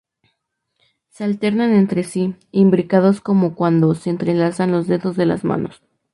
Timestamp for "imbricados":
2.51-3.21